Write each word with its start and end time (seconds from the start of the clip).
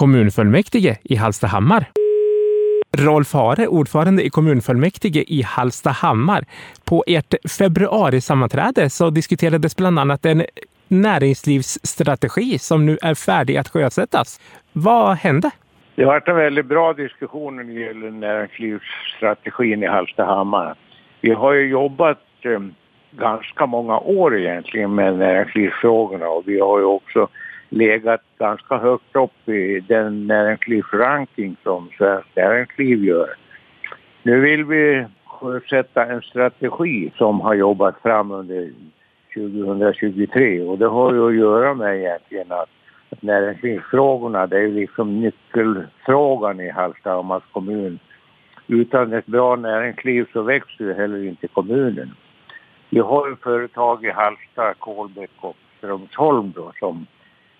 kommunfullmäktige 0.00 0.96
i 1.02 1.16
Hallstahammar. 1.16 1.84
Rolf 2.98 3.32
Hare, 3.32 3.66
ordförande 3.66 4.22
i 4.22 4.30
kommunfullmäktige 4.30 5.24
i 5.26 5.42
Hallstahammar. 5.42 6.44
På 6.84 7.04
ert 7.06 7.34
februarisammanträde 7.58 8.90
så 8.90 9.10
diskuterades 9.10 9.76
bland 9.76 9.98
annat 9.98 10.26
en 10.26 10.44
näringslivsstrategi 10.88 12.58
som 12.58 12.86
nu 12.86 12.98
är 13.02 13.14
färdig 13.14 13.56
att 13.56 13.68
sjösättas. 13.68 14.40
Vad 14.72 15.16
hände? 15.16 15.50
Det 15.94 16.04
har 16.04 16.12
varit 16.12 16.28
en 16.28 16.36
väldigt 16.36 16.66
bra 16.66 16.92
diskussion 16.92 17.56
när 17.56 17.64
det 17.64 17.72
gäller 17.72 18.10
näringslivsstrategin 18.10 19.82
i 19.82 19.86
Hallstahammar. 19.86 20.74
Vi 21.20 21.30
har 21.30 21.52
ju 21.52 21.68
jobbat 21.68 22.18
eh, 22.42 22.60
ganska 23.10 23.66
många 23.66 23.98
år 23.98 24.38
egentligen 24.38 24.94
med 24.94 25.18
näringslivsfrågorna 25.18 26.28
och 26.28 26.42
vi 26.46 26.60
har 26.60 26.78
ju 26.78 26.84
också 26.84 27.28
legat 27.70 28.22
ganska 28.38 28.76
högt 28.76 29.16
upp 29.16 29.48
i 29.48 29.80
den 29.80 30.26
näringslivsranking 30.26 31.56
som 31.62 31.90
Svenskt 31.98 32.36
Näringsliv 32.36 33.04
gör. 33.04 33.34
Nu 34.22 34.40
vill 34.40 34.64
vi 34.64 35.06
sjösätta 35.24 36.06
en 36.06 36.22
strategi 36.22 37.12
som 37.16 37.40
har 37.40 37.54
jobbat 37.54 38.02
fram 38.02 38.30
under 38.30 38.70
2023 39.34 40.60
och 40.60 40.78
det 40.78 40.86
har 40.86 41.14
ju 41.14 41.28
att 41.28 41.34
göra 41.34 41.74
med 41.74 41.96
egentligen 41.96 42.52
att 42.52 42.68
näringslivsfrågorna 43.20 44.46
det 44.46 44.58
är 44.58 44.68
liksom 44.68 45.20
nyckelfrågan 45.20 46.60
i 46.60 46.70
Hallstahammars 46.70 47.42
kommun. 47.52 47.98
Utan 48.66 49.12
ett 49.12 49.26
bra 49.26 49.56
näringsliv 49.56 50.26
så 50.32 50.42
växer 50.42 50.84
ju 50.84 50.94
heller 50.94 51.24
inte 51.24 51.48
kommunen. 51.48 52.10
Vi 52.90 52.98
har 52.98 53.28
ju 53.28 53.36
företag 53.36 54.04
i 54.04 54.10
Hallsta, 54.10 54.74
Kolbäck 54.78 55.30
och 55.40 55.56
Strömsholm 55.78 56.52
då 56.56 56.72
som 56.78 57.06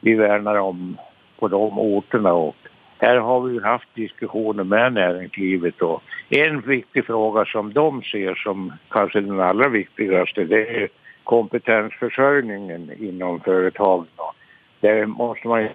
vi 0.00 0.14
värnar 0.14 0.56
om 0.56 0.96
på 1.38 1.48
de 1.48 1.78
orterna 1.78 2.32
och 2.32 2.56
här 2.98 3.16
har 3.16 3.40
vi 3.40 3.62
haft 3.62 3.94
diskussioner 3.94 4.64
med 4.64 4.92
näringslivet 4.92 5.82
och 5.82 6.02
en 6.28 6.60
viktig 6.60 7.04
fråga 7.06 7.44
som 7.44 7.72
de 7.72 8.02
ser 8.02 8.34
som 8.34 8.72
kanske 8.88 9.20
den 9.20 9.40
allra 9.40 9.68
viktigaste 9.68 10.44
det 10.44 10.82
är 10.82 10.88
kompetensförsörjningen 11.24 12.92
inom 12.98 13.40
företagen. 13.40 14.06
Där 14.80 15.06
måste 15.06 15.48
man 15.48 15.68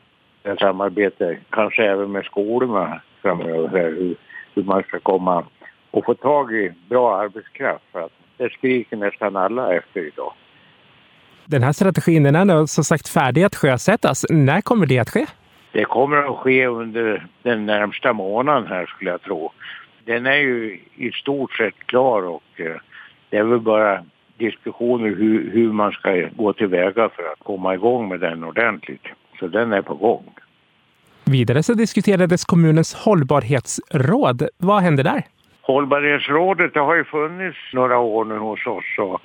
samarbeta, 0.60 1.26
kanske 1.50 1.86
även 1.86 2.12
med 2.12 2.26
skolorna 2.26 3.02
framöver, 3.22 3.92
hur, 3.92 4.16
hur 4.56 4.64
man 4.64 4.84
ska 4.84 5.00
komma 5.00 5.46
och 5.92 6.06
få 6.06 6.14
tag 6.14 6.54
i 6.54 6.74
bra 6.90 7.18
arbetskraft. 7.18 7.84
För 7.92 8.02
att 8.02 8.12
det 8.38 8.52
skriker 8.52 8.98
nästan 8.98 9.36
alla 9.36 9.74
efter 9.74 10.08
idag. 10.08 10.34
Den 11.46 11.64
här 11.64 11.72
strategin 11.72 12.24
den 12.24 12.36
är 12.36 12.66
som 12.66 12.84
sagt 12.84 13.10
färdig 13.10 13.44
att 13.44 13.56
sjösättas. 13.56 14.26
När 14.30 14.62
kommer 14.62 14.86
det 14.86 15.00
att 15.00 15.10
ske? 15.10 15.26
Det 15.72 15.86
kommer 15.86 16.18
att 16.18 16.38
ske 16.38 16.68
under 16.68 17.28
den 17.44 17.66
närmsta 17.66 18.14
månaden 18.14 18.68
här 18.68 18.86
skulle 18.86 19.10
jag 19.12 19.22
tro. 19.22 19.52
Den 20.06 20.26
är 20.26 20.36
ju 20.36 20.80
i 20.96 21.12
stort 21.12 21.54
sett 21.54 21.78
klar 21.86 22.22
och 22.22 22.44
eh, 22.56 22.76
det 23.30 23.38
är 23.38 23.44
väl 23.44 23.60
bara 23.60 24.06
diskussioner 24.38 25.10
hur, 25.10 25.52
hur 25.52 25.72
man 25.72 25.92
ska 25.92 26.30
gå 26.36 26.54
tillväga 26.54 27.10
för 27.10 27.24
att 27.34 27.40
komma 27.40 27.74
igång 27.74 28.10
med 28.10 28.20
den 28.20 28.44
ordentligt. 28.44 29.06
Så 29.40 29.48
den 29.48 29.74
är 29.74 29.82
på 29.82 29.96
gång. 29.96 30.26
Vidare 31.26 31.64
så 31.64 31.74
diskuterades 31.74 32.46
kommunens 32.46 32.94
hållbarhetsråd. 32.94 34.48
Vad 34.58 34.82
hände 34.82 35.04
där? 35.04 35.24
Hållbarhetsrådet 35.62 36.74
det 36.74 36.80
har 36.80 36.96
ju 36.96 37.04
funnits 37.04 37.58
några 37.74 37.98
år 37.98 38.26
nu 38.26 38.38
hos 38.38 38.68
oss 38.68 38.86
och 39.00 39.22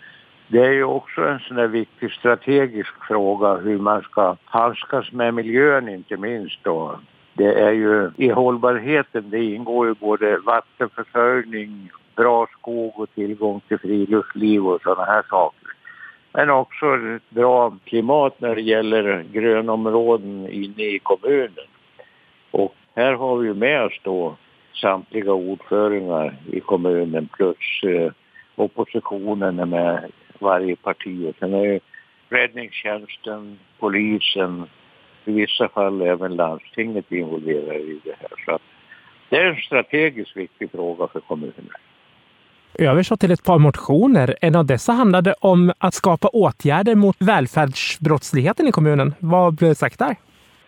det 0.49 0.59
är 0.59 0.73
ju 0.73 0.85
också 0.85 1.21
en 1.21 1.39
sån 1.39 1.57
där 1.57 1.67
viktig 1.67 2.13
strategisk 2.13 2.93
fråga 3.09 3.55
hur 3.55 3.79
man 3.79 4.03
ska 4.03 4.37
handskas 4.45 5.13
med 5.13 5.35
miljön 5.35 5.89
inte 5.89 6.17
minst 6.17 6.59
då. 6.63 7.01
Det 7.35 7.61
är 7.61 7.73
ju 7.73 8.11
i 8.17 8.29
hållbarheten, 8.29 9.31
det 9.31 9.45
ingår 9.45 9.87
ju 9.87 9.95
både 9.95 10.39
vattenförsörjning, 10.39 11.91
bra 12.17 12.47
skog 12.47 13.01
och 13.01 13.15
tillgång 13.15 13.61
till 13.69 13.79
friluftsliv 13.79 14.67
och 14.67 14.83
sådana 14.83 15.05
här 15.05 15.23
saker. 15.31 15.69
Men 16.33 16.51
också 16.51 16.87
ett 17.17 17.31
bra 17.31 17.77
klimat 17.85 18.41
när 18.41 18.55
det 18.55 18.63
gäller 18.63 19.25
grönområden 19.33 20.49
inne 20.49 20.83
i 20.83 20.99
kommunen. 21.03 21.69
Och 22.51 22.75
här 22.97 23.13
har 23.13 23.37
vi 23.37 23.55
med 23.55 23.85
oss 23.85 24.01
då 24.03 24.37
samtliga 24.81 25.33
ordförande 25.33 26.35
i 26.53 26.61
kommunen 26.61 27.29
plus 27.37 27.83
eh, 27.83 28.13
oppositionen 28.57 29.59
är 29.59 29.67
med 29.67 30.11
varje 30.39 30.77
parti. 30.77 31.35
Sen 31.39 31.55
är 31.55 31.81
räddningstjänsten, 32.29 33.59
polisen, 33.79 34.65
i 35.25 35.33
vissa 35.33 35.69
fall 35.69 36.03
även 36.03 36.37
landstinget 36.37 37.13
involverade 37.13 37.79
i 37.79 38.01
det 38.05 38.15
här. 38.21 38.45
Så 38.45 38.59
det 39.29 39.37
är 39.37 39.45
en 39.45 39.57
strategiskt 39.57 40.37
viktig 40.37 40.71
fråga 40.71 41.09
för 41.13 41.21
kommunen. 41.21 41.69
Över 42.75 43.03
så 43.03 43.17
till 43.17 43.31
ett 43.31 43.45
par 43.45 43.59
motioner. 43.59 44.37
En 44.41 44.57
av 44.57 44.67
dessa 44.67 44.93
handlade 44.93 45.35
om 45.41 45.73
att 45.79 45.95
skapa 45.95 46.29
åtgärder 46.29 46.95
mot 46.95 47.17
välfärdsbrottsligheten 47.19 48.69
i 48.69 48.73
kommunen. 48.73 49.15
Vad 49.19 49.55
blev 49.55 49.75
sagt 49.75 49.99
där? 49.99 50.17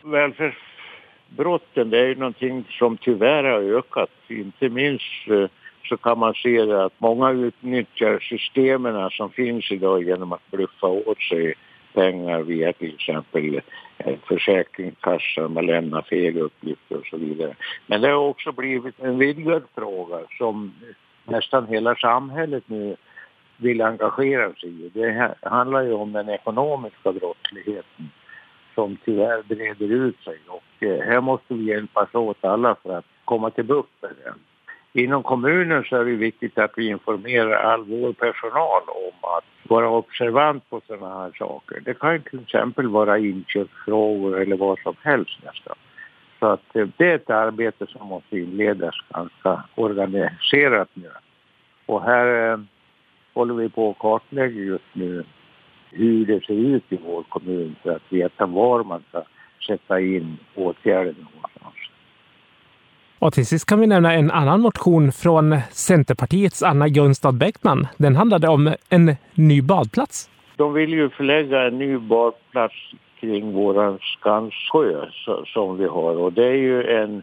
Välfärdsbrotten 0.03 1.91
det 1.91 1.99
är 1.99 2.07
ju 2.07 2.15
någonting 2.15 2.65
som 2.71 2.97
tyvärr 2.97 3.45
har 3.45 3.79
ökat. 3.79 4.11
Inte 4.29 4.69
minst 4.69 5.29
eh, 5.29 5.49
så 5.85 5.97
kan 5.97 6.19
man 6.19 6.35
se 6.35 6.73
att 6.73 6.93
många 6.99 7.31
utnyttjar 7.31 8.19
systemen 8.19 9.11
som 9.11 9.31
finns 9.31 9.73
idag 9.73 10.03
genom 10.03 10.33
att 10.33 10.51
bluffa 10.51 10.87
åt 10.87 11.23
sig 11.23 11.55
pengar 11.95 12.43
via 12.43 12.73
till 12.73 12.95
exempel 12.95 13.61
eh, 13.99 14.17
Försäkringskassan, 14.29 15.53
man 15.53 15.67
lämnar 15.67 16.03
fel 16.03 16.39
uppgifter 16.39 16.97
och 16.97 17.07
så 17.07 17.17
vidare. 17.17 17.55
Men 17.87 18.01
det 18.01 18.09
har 18.09 18.29
också 18.29 18.53
blivit 18.53 19.01
en 19.01 19.19
vidgad 19.19 19.63
fråga 19.75 20.19
som 20.39 20.73
nästan 21.25 21.67
hela 21.67 21.95
samhället 21.95 22.65
nu 22.67 22.97
vill 23.57 23.83
engagera 23.83 24.55
sig 24.55 24.87
i. 24.87 24.91
Det 24.95 25.35
handlar 25.43 25.83
ju 25.83 25.93
om 25.93 26.13
den 26.13 26.29
ekonomiska 26.29 27.13
brottsligheten 27.13 28.11
som 28.75 28.97
tyvärr 29.05 29.43
breder 29.43 29.89
ut 29.95 30.21
sig 30.25 30.39
och 30.47 30.83
eh, 30.83 31.01
här 31.01 31.21
måste 31.21 31.55
vi 31.55 31.65
hjälpas 31.65 32.15
åt 32.15 32.45
alla 32.45 32.75
för 32.83 32.99
att 32.99 33.05
komma 33.25 33.51
till 33.51 33.65
bukt 33.65 34.03
med 34.03 34.11
det. 34.25 34.35
Inom 34.93 35.23
kommunen 35.23 35.85
så 35.85 35.97
är 35.97 36.05
det 36.05 36.11
viktigt 36.11 36.59
att 36.59 36.73
vi 36.77 36.89
informerar 36.89 37.57
all 37.57 37.85
vår 37.85 38.13
personal 38.13 38.83
om 38.87 39.31
att 39.39 39.45
vara 39.71 39.89
observant 39.89 40.71
på 40.71 40.81
sådana 40.87 41.19
här 41.19 41.33
saker. 41.39 41.81
Det 41.85 41.95
kan 41.95 42.23
till 42.23 42.41
exempel 42.41 42.89
vara 42.89 43.19
inköpsfrågor 43.19 44.41
eller 44.41 44.57
vad 44.57 44.79
som 44.79 44.95
helst 45.03 45.39
nästan. 45.45 45.77
Så 46.39 46.47
att 46.47 46.77
eh, 46.77 46.89
det 46.97 47.11
är 47.11 47.15
ett 47.15 47.31
arbete 47.31 47.87
som 47.87 48.09
måste 48.09 48.39
inledas 48.39 48.95
ganska 49.15 49.65
organiserat 49.75 50.89
nu. 50.95 51.11
Och 51.87 52.03
här 52.03 52.53
eh, 52.53 52.61
håller 53.35 53.55
vi 53.55 53.69
på 53.69 53.91
att 53.91 53.99
kartlägga 53.99 54.61
just 54.61 54.95
nu 54.95 55.25
hur 55.91 56.27
det 56.27 56.45
ser 56.45 56.55
ut 56.55 56.85
i 56.89 56.99
vår 57.05 57.23
kommun 57.23 57.77
för 57.83 57.91
att 57.91 58.13
veta 58.13 58.47
var 58.47 58.85
man 58.85 59.05
ska 59.09 59.23
sätta 59.67 60.01
in 60.01 60.39
åtgärder. 60.55 61.15
Och 63.21 63.33
till 63.33 63.47
sist 63.47 63.67
kan 63.69 63.81
vi 63.81 63.87
nämna 63.87 64.15
en 64.15 64.31
annan 64.31 64.61
motion 64.61 65.13
från 65.13 65.57
Centerpartiets 65.71 66.63
Anna 66.63 66.89
Gunstad 66.89 67.33
Bäckman. 67.33 67.87
Den 67.97 68.17
handlade 68.17 68.49
om 68.49 68.75
en 68.89 69.17
ny 69.35 69.63
badplats. 69.63 70.31
De 70.57 70.73
vill 70.73 70.93
ju 70.93 71.09
förlägga 71.11 71.67
en 71.67 71.79
ny 71.79 71.99
badplats 71.99 72.75
kring 73.21 73.53
våran 73.53 73.99
Skanssjö 73.99 75.07
som 75.47 75.77
vi 75.77 75.87
har 75.87 76.17
och 76.17 76.33
det 76.33 76.47
är 76.47 76.57
ju 76.57 76.85
en 76.85 77.23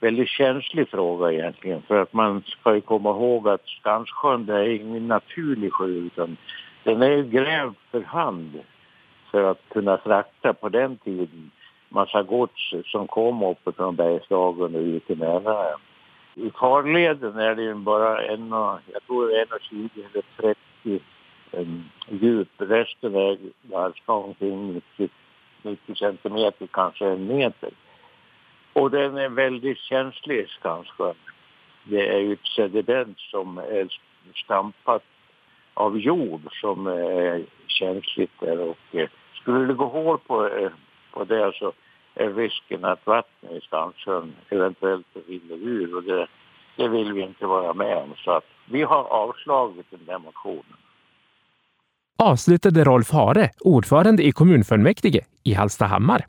väldigt 0.00 0.28
känslig 0.28 0.88
fråga 0.88 1.32
egentligen 1.32 1.82
för 1.82 2.02
att 2.02 2.12
man 2.12 2.42
ska 2.46 2.74
ju 2.74 2.80
komma 2.80 3.10
ihåg 3.10 3.48
att 3.48 3.66
Skanssjön 3.66 4.46
det 4.46 4.54
är 4.54 4.68
ingen 4.68 5.08
naturlig 5.08 5.72
sjö 5.72 5.86
utan 5.86 6.36
den 6.84 7.02
är 7.02 7.10
ju 7.10 7.24
grävd 7.24 7.74
för 7.90 8.02
hand 8.02 8.60
för 9.30 9.50
att 9.50 9.60
kunna 9.68 9.98
frakta 9.98 10.54
på 10.54 10.68
den 10.68 10.96
tiden 10.96 11.50
massa 11.94 12.22
gods 12.22 12.74
som 12.84 13.06
kom 13.06 13.42
upp 13.42 13.76
från 13.76 13.96
Bergslagen 13.96 14.74
och 14.74 14.80
ut 14.80 15.10
i 15.10 15.14
Mälaren. 15.14 15.78
I 16.34 16.50
farleden 16.50 17.38
är 17.38 17.54
det 17.54 17.62
ju 17.62 17.74
bara 17.74 18.22
en, 18.22 18.50
jag 18.92 19.02
tror 19.06 19.30
1,20 19.30 19.88
eller 19.94 20.24
30 20.36 20.58
um, 20.84 21.00
ehm, 21.52 21.84
djup. 22.08 22.48
Resten 22.58 23.14
är 23.14 23.38
ganska 23.62 24.12
omkring 24.12 24.74
90, 24.98 25.08
90 25.62 25.94
centimeter, 25.94 26.66
kanske 26.66 27.06
en 27.06 27.26
meter. 27.26 27.70
Och 28.72 28.90
den 28.90 29.16
är 29.16 29.28
väldigt 29.28 29.78
känslig, 29.78 30.48
Skansjön. 30.48 31.14
Det 31.84 32.08
är 32.08 32.18
ju 32.18 32.32
ett 32.32 32.46
sediment 32.56 33.18
som 33.18 33.58
är 33.58 33.88
stampat 34.44 35.02
av 35.74 35.98
jord 35.98 36.40
som 36.52 36.86
är 36.86 37.44
känsligt 37.66 38.40
där 38.40 38.60
och 38.60 38.96
eh, 38.96 39.08
skulle 39.34 39.66
det 39.66 39.74
gå 39.74 39.84
hål 39.84 40.18
på, 40.18 40.48
eh, 40.48 40.70
på 41.10 41.24
det 41.24 41.52
så 41.54 41.72
är 42.14 42.30
risken 42.30 42.84
att 42.84 43.06
vattnet 43.06 43.52
i 43.52 43.60
Skansjön 43.60 44.32
eventuellt 44.48 45.06
rinner 45.28 45.54
ur 45.54 45.96
och 45.96 46.02
det, 46.02 46.26
det 46.76 46.88
vill 46.88 47.12
vi 47.12 47.22
inte 47.22 47.46
vara 47.46 47.74
med 47.74 47.96
om. 47.96 48.14
Så 48.16 48.30
att 48.30 48.44
vi 48.70 48.82
har 48.82 49.04
avslagit 49.04 49.86
den 49.90 50.04
där 50.06 50.18
motionen. 50.18 50.78
Avslutade 52.18 52.84
Rolf 52.84 53.10
Hare, 53.10 53.50
ordförande 53.60 54.22
i 54.22 54.32
kommunfullmäktige 54.32 55.20
i 55.42 55.52
Hallstahammar. 55.52 56.26